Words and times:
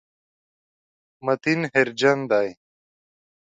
متین 1.25 1.59
هېرجن 1.73 2.19
دی. 2.31 2.47